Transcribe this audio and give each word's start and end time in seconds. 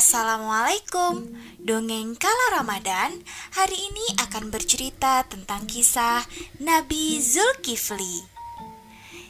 Assalamualaikum 0.00 1.28
Dongeng 1.60 2.16
Kala 2.16 2.56
Ramadan 2.56 3.20
Hari 3.52 3.76
ini 3.76 4.16
akan 4.24 4.48
bercerita 4.48 5.28
tentang 5.28 5.68
kisah 5.68 6.24
Nabi 6.56 7.20
Zulkifli 7.20 8.24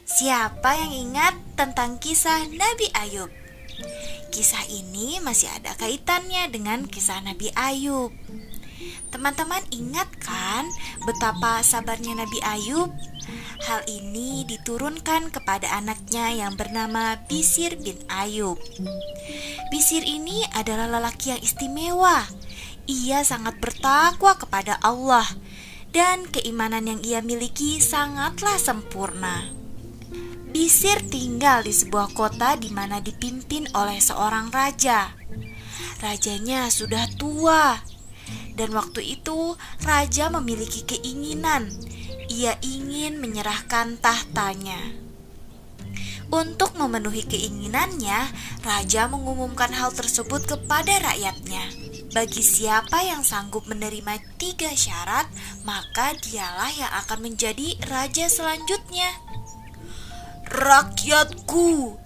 Siapa 0.06 0.78
yang 0.78 0.94
ingat 0.94 1.34
tentang 1.58 1.98
kisah 1.98 2.46
Nabi 2.54 2.86
Ayub? 2.94 3.34
Kisah 4.30 4.62
ini 4.70 5.18
masih 5.18 5.50
ada 5.50 5.74
kaitannya 5.74 6.46
dengan 6.54 6.86
kisah 6.86 7.18
Nabi 7.18 7.50
Ayub 7.58 8.14
Teman-teman 9.10 9.66
ingat 9.74 10.06
kan 10.22 10.70
betapa 11.02 11.66
sabarnya 11.66 12.14
Nabi 12.14 12.38
Ayub? 12.46 12.94
Hal 13.60 13.84
ini 13.84 14.48
diturunkan 14.48 15.28
kepada 15.28 15.68
anaknya 15.76 16.32
yang 16.32 16.56
bernama 16.56 17.20
Bisir 17.28 17.76
bin 17.76 18.00
Ayub. 18.08 18.56
Bisir 19.68 20.00
ini 20.00 20.40
adalah 20.56 20.88
lelaki 20.88 21.36
yang 21.36 21.42
istimewa. 21.44 22.24
Ia 22.88 23.20
sangat 23.20 23.60
bertakwa 23.60 24.40
kepada 24.40 24.80
Allah 24.80 25.28
dan 25.92 26.24
keimanan 26.32 26.88
yang 26.88 27.00
ia 27.04 27.20
miliki 27.20 27.84
sangatlah 27.84 28.56
sempurna. 28.56 29.52
Bisir 30.50 30.96
tinggal 31.12 31.60
di 31.60 31.76
sebuah 31.76 32.16
kota 32.16 32.56
di 32.56 32.72
mana 32.72 33.04
dipimpin 33.04 33.68
oleh 33.76 34.00
seorang 34.00 34.48
raja. 34.48 35.12
Rajanya 36.00 36.72
sudah 36.72 37.04
tua, 37.20 37.76
dan 38.56 38.72
waktu 38.72 39.20
itu 39.20 39.52
raja 39.84 40.32
memiliki 40.32 40.88
keinginan 40.88 41.68
ia 42.30 42.54
ingin 42.62 43.18
menyerahkan 43.18 43.98
tahtanya. 43.98 44.78
Untuk 46.30 46.78
memenuhi 46.78 47.26
keinginannya, 47.26 48.30
raja 48.62 49.10
mengumumkan 49.10 49.74
hal 49.74 49.90
tersebut 49.90 50.46
kepada 50.46 51.02
rakyatnya. 51.02 51.66
Bagi 52.14 52.38
siapa 52.38 53.02
yang 53.02 53.26
sanggup 53.26 53.66
menerima 53.66 54.22
tiga 54.38 54.70
syarat, 54.70 55.26
maka 55.66 56.14
dialah 56.22 56.70
yang 56.70 56.92
akan 57.02 57.18
menjadi 57.26 57.74
raja 57.90 58.30
selanjutnya. 58.30 59.10
Rakyatku, 60.46 61.98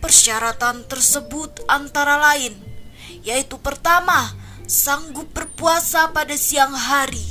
persyaratan 0.00 0.88
tersebut 0.88 1.60
antara 1.68 2.16
lain, 2.16 2.56
yaitu 3.20 3.60
pertama, 3.60 4.32
sanggup 4.64 5.28
berpuasa 5.36 6.08
pada 6.16 6.32
siang 6.36 6.72
hari. 6.72 7.24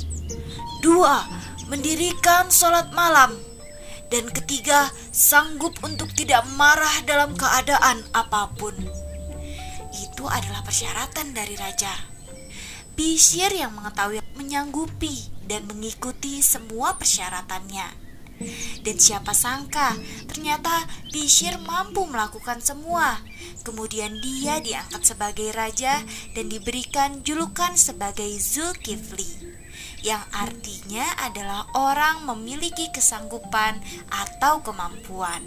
Dua, 0.78 1.39
mendirikan 1.70 2.50
sholat 2.50 2.90
malam, 2.90 3.38
dan 4.10 4.26
ketiga, 4.34 4.90
sanggup 5.14 5.78
untuk 5.86 6.10
tidak 6.18 6.42
marah 6.58 6.98
dalam 7.06 7.38
keadaan 7.38 8.02
apa 8.10 8.50
pun. 8.58 8.74
Itu 9.94 10.26
adalah 10.26 10.66
persyaratan 10.66 11.30
dari 11.30 11.54
raja. 11.54 11.94
Bishir 12.98 13.54
yang 13.54 13.70
mengetahui 13.78 14.18
menyanggupi 14.34 15.46
dan 15.46 15.62
mengikuti 15.70 16.42
semua 16.42 16.98
persyaratannya. 16.98 18.10
Dan 18.82 18.96
siapa 18.98 19.30
sangka, 19.30 19.94
ternyata 20.26 20.90
Bishir 21.14 21.54
mampu 21.62 22.02
melakukan 22.02 22.58
semua. 22.58 23.22
Kemudian 23.62 24.18
dia 24.18 24.58
diangkat 24.58 25.06
sebagai 25.06 25.54
raja 25.54 26.02
dan 26.34 26.50
diberikan 26.50 27.22
julukan 27.22 27.78
sebagai 27.78 28.26
Zulkifli 28.42 29.60
yang 30.00 30.24
artinya 30.32 31.04
adalah 31.20 31.68
orang 31.76 32.24
memiliki 32.24 32.88
kesanggupan 32.92 33.80
atau 34.08 34.64
kemampuan. 34.64 35.44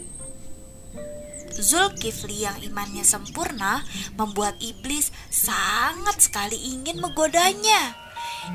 Zulkifli 1.53 2.49
yang 2.49 2.57
imannya 2.65 3.05
sempurna 3.05 3.85
membuat 4.17 4.57
iblis 4.57 5.13
sangat 5.29 6.17
sekali 6.17 6.57
ingin 6.73 6.97
menggodanya. 6.97 7.93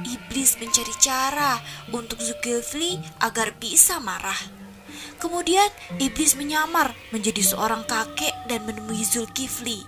Iblis 0.02 0.58
mencari 0.58 0.94
cara 0.98 1.62
untuk 1.94 2.18
Zulkifli 2.18 2.98
agar 3.22 3.54
bisa 3.56 4.02
marah. 4.02 4.38
Kemudian 5.22 5.66
iblis 6.02 6.34
menyamar 6.34 6.94
menjadi 7.14 7.42
seorang 7.42 7.86
kakek 7.86 8.34
dan 8.50 8.66
menemui 8.66 9.02
Zulkifli. 9.02 9.82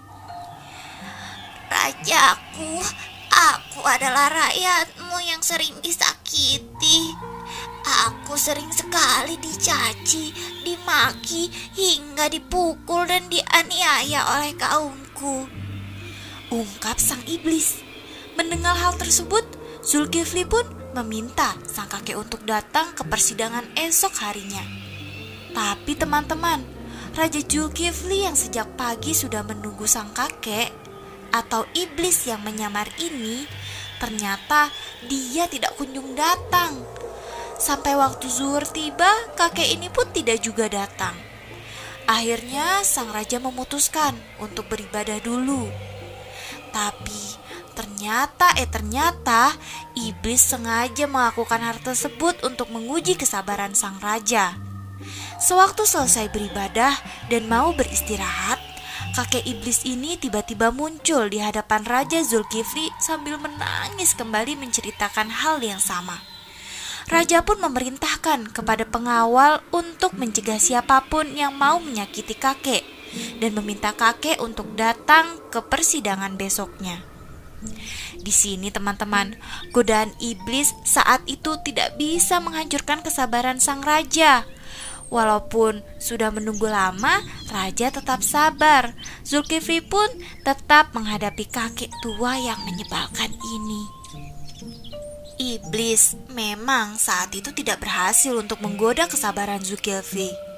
Rajaku, 1.71 2.83
Aku 3.31 3.87
adalah 3.87 4.27
rakyatmu 4.27 4.90
yang 5.31 5.43
sering 5.47 5.79
disakiti. 5.79 7.15
Aku 8.11 8.35
sering 8.35 8.71
sekali 8.75 9.39
dicaci, 9.39 10.35
dimaki, 10.67 11.47
hingga 11.79 12.27
dipukul 12.27 13.07
dan 13.07 13.31
dianiaya 13.31 14.27
oleh 14.39 14.53
kaumku. 14.59 15.47
Ungkap 16.51 16.99
sang 16.99 17.23
iblis. 17.31 17.79
Mendengar 18.35 18.75
hal 18.75 18.99
tersebut, 18.99 19.47
Zulkifli 19.87 20.43
pun 20.45 20.67
meminta 20.99 21.55
sang 21.71 21.87
kakek 21.87 22.19
untuk 22.19 22.43
datang 22.43 22.91
ke 22.99 23.07
persidangan 23.07 23.65
esok 23.79 24.13
harinya. 24.27 24.63
Tapi 25.55 25.95
teman-teman, 25.95 26.63
Raja 27.15 27.43
Zulkifli 27.43 28.27
yang 28.27 28.35
sejak 28.35 28.75
pagi 28.75 29.15
sudah 29.15 29.43
menunggu 29.47 29.87
sang 29.87 30.11
kakek 30.15 30.71
atau 31.31 31.63
iblis 31.79 32.27
yang 32.27 32.43
menyamar 32.43 32.91
ini 32.99 33.47
ternyata 34.01 34.73
dia 35.05 35.45
tidak 35.47 35.77
kunjung 35.77 36.17
datang. 36.17 36.81
Sampai 37.61 37.93
waktu 37.93 38.25
zuhur 38.27 38.65
tiba, 38.65 39.13
kakek 39.37 39.77
ini 39.77 39.93
pun 39.93 40.09
tidak 40.09 40.41
juga 40.41 40.65
datang. 40.73 41.13
Akhirnya 42.09 42.81
sang 42.83 43.13
raja 43.13 43.37
memutuskan 43.37 44.17
untuk 44.41 44.67
beribadah 44.73 45.21
dulu. 45.21 45.69
Tapi 46.73 47.37
ternyata 47.77 48.57
eh 48.57 48.67
ternyata 48.67 49.55
iblis 49.95 50.43
sengaja 50.43 51.07
melakukan 51.07 51.61
hal 51.61 51.79
tersebut 51.85 52.41
untuk 52.43 52.73
menguji 52.73 53.15
kesabaran 53.15 53.77
sang 53.77 54.01
raja. 54.01 54.57
Sewaktu 55.39 55.85
selesai 55.85 56.33
beribadah 56.33 56.97
dan 57.29 57.49
mau 57.49 57.73
beristirahat, 57.77 58.61
kakek 59.11 59.43
iblis 59.43 59.83
ini 59.83 60.15
tiba-tiba 60.15 60.71
muncul 60.71 61.27
di 61.27 61.43
hadapan 61.43 61.83
Raja 61.83 62.23
Zulkifli 62.23 62.95
sambil 63.03 63.43
menangis 63.43 64.15
kembali 64.15 64.55
menceritakan 64.55 65.27
hal 65.31 65.59
yang 65.59 65.83
sama. 65.83 66.23
Raja 67.11 67.43
pun 67.43 67.59
memerintahkan 67.59 68.55
kepada 68.55 68.87
pengawal 68.87 69.67
untuk 69.75 70.15
mencegah 70.15 70.63
siapa 70.63 71.11
pun 71.11 71.27
yang 71.35 71.51
mau 71.59 71.83
menyakiti 71.83 72.39
kakek 72.39 72.87
dan 73.43 73.51
meminta 73.59 73.91
kakek 73.91 74.39
untuk 74.39 74.79
datang 74.79 75.43
ke 75.51 75.59
persidangan 75.59 76.39
besoknya. 76.39 77.03
Di 78.23 78.31
sini 78.31 78.71
teman-teman, 78.71 79.35
godaan 79.75 80.15
iblis 80.23 80.71
saat 80.87 81.27
itu 81.27 81.59
tidak 81.67 81.99
bisa 81.99 82.39
menghancurkan 82.39 83.03
kesabaran 83.03 83.59
sang 83.59 83.83
raja 83.83 84.47
Walaupun 85.11 85.83
sudah 85.99 86.31
menunggu 86.31 86.71
lama, 86.71 87.19
raja 87.51 87.91
tetap 87.91 88.23
sabar. 88.23 88.95
Zulkifli 89.27 89.83
pun 89.83 90.07
tetap 90.47 90.95
menghadapi 90.95 91.51
kakek 91.51 91.91
tua 92.01 92.39
yang 92.39 92.63
menyebalkan 92.63 93.35
ini. 93.35 93.83
Iblis 95.41 96.15
memang 96.31 96.95
saat 96.95 97.35
itu 97.35 97.51
tidak 97.51 97.83
berhasil 97.83 98.37
untuk 98.39 98.63
menggoda 98.63 99.11
kesabaran 99.11 99.59
Zulkifli. 99.65 100.50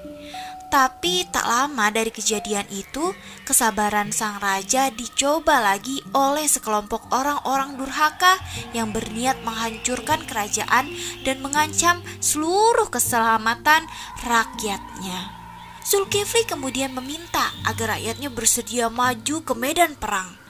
Tapi 0.73 1.29
tak 1.29 1.45
lama 1.45 1.93
dari 1.93 2.09
kejadian 2.09 2.65
itu, 2.73 3.13
kesabaran 3.45 4.09
sang 4.09 4.41
raja 4.41 4.89
dicoba 4.89 5.61
lagi 5.61 6.01
oleh 6.17 6.49
sekelompok 6.49 7.13
orang-orang 7.13 7.77
durhaka 7.77 8.41
yang 8.73 8.89
berniat 8.89 9.37
menghancurkan 9.45 10.25
kerajaan 10.25 10.89
dan 11.29 11.45
mengancam 11.45 12.01
seluruh 12.25 12.89
keselamatan 12.89 13.85
rakyatnya. 14.25 15.45
Zulkifli 15.85 16.49
kemudian 16.49 16.97
meminta 16.97 17.53
agar 17.69 18.01
rakyatnya 18.01 18.33
bersedia 18.33 18.89
maju 18.89 19.45
ke 19.45 19.53
medan 19.53 19.93
perang. 19.93 20.41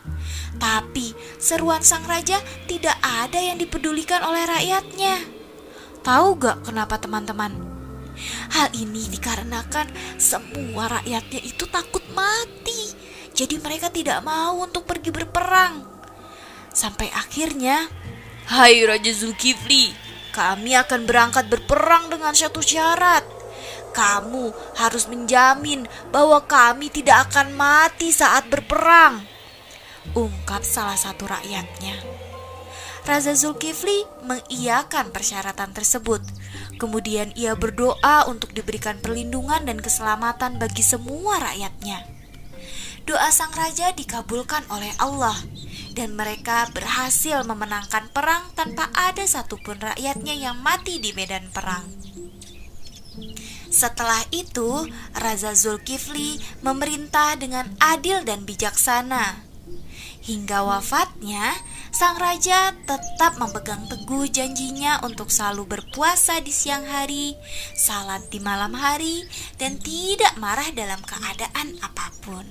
Tapi 0.55 1.19
seruan 1.43 1.83
sang 1.83 2.07
raja 2.07 2.39
tidak 2.71 2.95
ada 3.03 3.43
yang 3.43 3.59
dipedulikan 3.59 4.23
oleh 4.23 4.47
rakyatnya. 4.47 5.19
Tahu 6.07 6.39
gak 6.39 6.71
kenapa 6.71 7.03
teman-teman? 7.03 7.62
Hal 8.53 8.69
ini 8.77 9.09
dikarenakan 9.09 10.19
semua 10.21 11.01
rakyatnya 11.01 11.41
itu 11.43 11.65
takut 11.69 12.05
mati. 12.13 12.93
Jadi 13.33 13.57
mereka 13.59 13.89
tidak 13.89 14.21
mau 14.21 14.61
untuk 14.61 14.85
pergi 14.85 15.09
berperang. 15.09 15.83
Sampai 16.73 17.09
akhirnya, 17.13 17.89
Hai 18.49 18.85
Raja 18.85 19.13
Zulkifli, 19.13 19.93
kami 20.33 20.77
akan 20.77 21.05
berangkat 21.05 21.49
berperang 21.49 22.13
dengan 22.13 22.33
satu 22.33 22.61
syarat. 22.61 23.25
Kamu 23.93 24.77
harus 24.81 25.05
menjamin 25.05 25.85
bahwa 26.09 26.41
kami 26.49 26.89
tidak 26.89 27.29
akan 27.29 27.53
mati 27.53 28.09
saat 28.09 28.49
berperang. 28.49 29.21
Ungkap 30.17 30.65
salah 30.65 30.97
satu 30.97 31.29
rakyatnya. 31.29 32.01
Raja 33.03 33.35
Zulkifli 33.35 34.07
mengiyakan 34.23 35.11
persyaratan 35.11 35.75
tersebut 35.75 36.23
Kemudian 36.83 37.31
ia 37.39 37.55
berdoa 37.55 38.27
untuk 38.27 38.51
diberikan 38.51 38.99
perlindungan 38.99 39.63
dan 39.63 39.79
keselamatan 39.79 40.59
bagi 40.59 40.83
semua 40.83 41.39
rakyatnya. 41.39 42.11
doa 43.07 43.31
sang 43.31 43.55
raja 43.55 43.95
dikabulkan 43.95 44.67
oleh 44.71 44.91
Allah 44.99 45.35
dan 45.95 46.19
mereka 46.19 46.67
berhasil 46.75 47.43
memenangkan 47.47 48.11
perang 48.11 48.51
tanpa 48.59 48.91
ada 48.95 49.23
satupun 49.23 49.79
rakyatnya 49.79 50.35
yang 50.35 50.59
mati 50.59 50.99
di 50.99 51.15
medan 51.15 51.47
perang. 51.55 51.87
Setelah 53.73 54.23
itu, 54.35 54.87
Raja 55.17 55.55
Zulkifli 55.55 56.43
memerintah 56.67 57.39
dengan 57.39 57.73
adil 57.79 58.27
dan 58.27 58.45
bijaksana. 58.45 59.43
Hingga 60.23 60.63
wafatnya, 60.63 61.57
sang 61.93 62.17
raja 62.17 62.73
tetap 62.89 63.37
memegang 63.37 63.85
teguh 63.85 64.25
janjinya 64.33 65.05
untuk 65.05 65.29
selalu 65.29 65.77
berpuasa 65.77 66.41
di 66.41 66.49
siang 66.49 66.89
hari, 66.89 67.37
salat 67.77 68.25
di 68.33 68.41
malam 68.41 68.73
hari, 68.73 69.29
dan 69.61 69.77
tidak 69.77 70.33
marah 70.41 70.73
dalam 70.73 70.99
keadaan 71.05 71.77
apa 71.85 72.09
pun. 72.25 72.49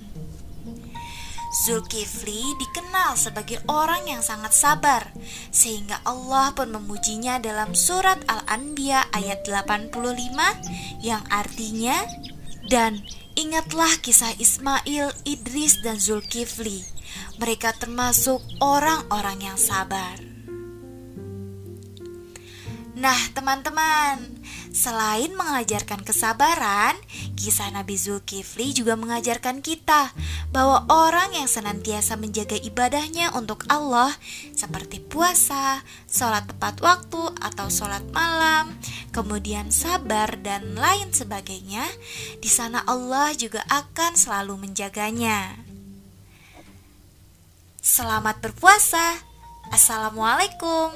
Zulkifli 1.52 2.56
dikenal 2.64 3.20
sebagai 3.20 3.60
orang 3.68 4.08
yang 4.08 4.24
sangat 4.24 4.56
sabar 4.56 5.12
Sehingga 5.52 6.00
Allah 6.08 6.56
pun 6.56 6.72
memujinya 6.72 7.44
dalam 7.44 7.76
surat 7.76 8.24
Al-Anbiya 8.24 9.12
ayat 9.12 9.44
85 9.44 9.92
Yang 11.04 11.24
artinya 11.28 12.08
Dan 12.72 13.04
ingatlah 13.36 14.00
kisah 14.00 14.32
Ismail, 14.40 15.12
Idris, 15.28 15.84
dan 15.84 16.00
Zulkifli 16.00 16.91
Mereka 17.40 17.78
termasuk 17.78 18.40
orang-orang 18.60 19.54
yang 19.54 19.58
sabar 19.58 20.20
Nah 22.96 23.20
teman-teman 23.34 24.42
Selain 24.72 25.36
mengajarkan 25.36 26.00
kesabaran, 26.08 26.96
kisah 27.36 27.76
Nabi 27.76 28.00
Zulkifli 28.00 28.72
juga 28.72 28.96
mengajarkan 28.96 29.60
kita 29.60 30.16
bahwa 30.56 30.88
orang 30.88 31.36
yang 31.36 31.52
senantiasa 31.52 32.16
menjaga 32.16 32.56
ibadahnya 32.56 33.36
untuk 33.36 33.68
Allah 33.68 34.16
seperti 34.56 35.04
puasa, 35.04 35.84
sholat 36.08 36.48
tepat 36.48 36.80
waktu 36.80 37.20
atau 37.44 37.68
sholat 37.68 38.00
malam, 38.16 38.80
kemudian 39.12 39.76
sabar 39.76 40.40
dan 40.40 40.80
lain 40.80 41.12
sebagainya, 41.12 41.84
di 42.40 42.48
sana 42.48 42.80
Allah 42.88 43.36
juga 43.36 43.68
akan 43.68 44.16
selalu 44.16 44.56
menjaganya. 44.56 45.71
Selamat 47.82 48.38
berpuasa. 48.46 49.18
Assalamualaikum. 49.74 50.94